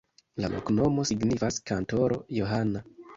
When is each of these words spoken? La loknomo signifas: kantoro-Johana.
La 0.43 0.47
loknomo 0.53 1.05
signifas: 1.09 1.59
kantoro-Johana. 1.73 2.83